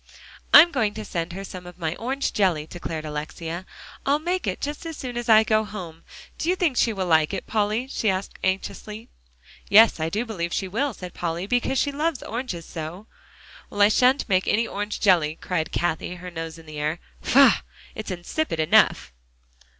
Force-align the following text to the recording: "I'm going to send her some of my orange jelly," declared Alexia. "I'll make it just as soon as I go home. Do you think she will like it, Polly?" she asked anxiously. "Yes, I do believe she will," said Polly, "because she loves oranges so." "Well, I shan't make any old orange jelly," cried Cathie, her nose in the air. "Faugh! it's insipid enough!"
"I'm 0.51 0.71
going 0.71 0.95
to 0.95 1.05
send 1.05 1.33
her 1.33 1.43
some 1.43 1.67
of 1.67 1.77
my 1.77 1.95
orange 1.97 2.33
jelly," 2.33 2.65
declared 2.65 3.05
Alexia. 3.05 3.67
"I'll 4.03 4.17
make 4.17 4.47
it 4.47 4.59
just 4.59 4.83
as 4.87 4.97
soon 4.97 5.15
as 5.15 5.29
I 5.29 5.43
go 5.43 5.63
home. 5.63 6.01
Do 6.39 6.49
you 6.49 6.55
think 6.55 6.75
she 6.75 6.91
will 6.91 7.05
like 7.05 7.35
it, 7.35 7.45
Polly?" 7.45 7.85
she 7.85 8.09
asked 8.09 8.39
anxiously. 8.43 9.09
"Yes, 9.69 9.99
I 9.99 10.09
do 10.09 10.25
believe 10.25 10.53
she 10.53 10.67
will," 10.67 10.95
said 10.95 11.13
Polly, 11.13 11.45
"because 11.45 11.77
she 11.77 11.91
loves 11.91 12.23
oranges 12.23 12.65
so." 12.65 13.05
"Well, 13.69 13.83
I 13.83 13.89
shan't 13.89 14.27
make 14.27 14.47
any 14.47 14.67
old 14.67 14.75
orange 14.77 14.99
jelly," 14.99 15.37
cried 15.39 15.71
Cathie, 15.71 16.15
her 16.15 16.31
nose 16.31 16.57
in 16.57 16.65
the 16.65 16.79
air. 16.79 16.97
"Faugh! 17.21 17.61
it's 17.93 18.09
insipid 18.09 18.59
enough!" 18.59 19.13